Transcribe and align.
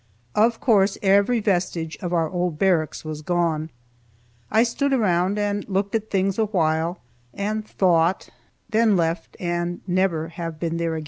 Of 0.33 0.59
course, 0.59 0.97
every 1.03 1.39
vestige 1.41 1.95
of 2.01 2.11
our 2.11 2.27
old 2.27 2.57
barracks 2.57 3.05
was 3.05 3.21
gone. 3.21 3.69
I 4.49 4.63
stood 4.63 4.93
around 4.93 5.37
and 5.37 5.63
looked 5.69 5.93
at 5.93 6.09
things 6.09 6.39
awhile, 6.39 6.99
and 7.35 7.67
thought 7.67 8.29
then 8.67 8.97
left, 8.97 9.37
and 9.39 9.81
have 9.85 9.87
never 9.87 10.27
been 10.59 10.77
there 10.77 10.95
again. 10.95 10.99